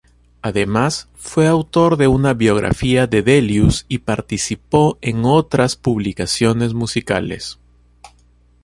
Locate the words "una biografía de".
2.07-3.21